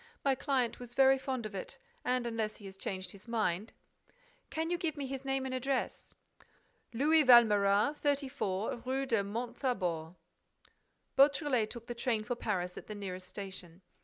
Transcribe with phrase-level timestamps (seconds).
[0.25, 3.71] My client was very fond of it; and, unless he has changed his mind—"
[4.49, 6.15] "Can you give me his name and address?"
[6.91, 10.15] "Louis Valméras, 34, Rue du Mont Thabor."
[11.15, 13.83] Beautrelet took the train for Paris at the nearest station.